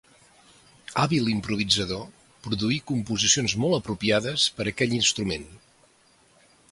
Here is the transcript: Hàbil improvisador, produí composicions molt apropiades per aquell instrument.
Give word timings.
Hàbil 1.01 1.27
improvisador, 1.33 2.07
produí 2.47 2.79
composicions 2.93 3.55
molt 3.65 3.79
apropiades 3.81 4.47
per 4.57 4.67
aquell 4.73 4.97
instrument. 5.01 5.47